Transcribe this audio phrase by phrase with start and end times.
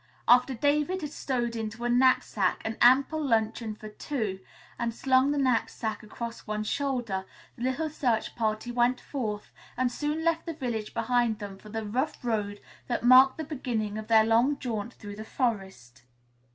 [0.27, 4.39] After David had stowed into a knapsack an ample luncheon for the two,
[4.79, 7.23] and slung the knapsack across one shoulder,
[7.55, 11.85] the little search party went forth and soon left the village behind them for the
[11.85, 16.01] rough road that marked the beginning of their long jaunt through the forest.